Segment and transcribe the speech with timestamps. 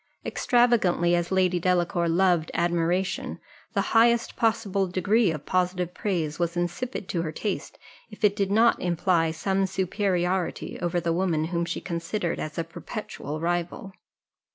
[0.25, 3.39] Extravagantly as Lady Delacour loved admiration,
[3.73, 7.77] the highest possible degree of positive praise was insipid to her taste,
[8.09, 12.63] if it did not imply some superiority over the woman whom she considered as a
[12.63, 13.91] perpetual rival.